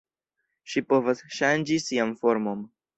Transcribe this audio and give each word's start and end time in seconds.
Ŝi 0.71 0.83
povas 0.93 1.23
ŝanĝi 1.37 1.81
sian 1.87 2.19
formon. 2.25 2.71